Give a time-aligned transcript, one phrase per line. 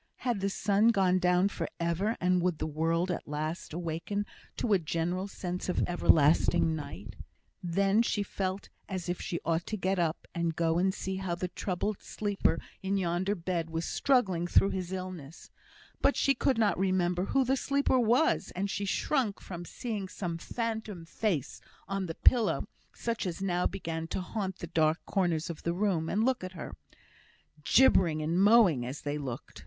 [0.25, 4.25] Had the sun gone down for ever, and would the world at last awaken
[4.57, 7.15] to a general sense of everlasting night?
[7.61, 11.35] Then she felt as if she ought to get up, and go and see how
[11.35, 15.51] the troubled sleeper in yonder bed was struggling through his illness;
[16.01, 20.39] but she could not remember who the sleeper was, and she shrunk from seeing some
[20.39, 25.61] phantom face on the pillow, such as now began to haunt the dark corners of
[25.61, 26.73] the room, and look at her,
[27.63, 29.59] jibbering and mowing as they looked.